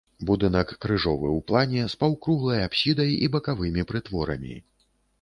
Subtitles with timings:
[0.27, 4.61] Будынак крыжовы ў плане, з паўкруглай апсідай і бакавымі прытворамі.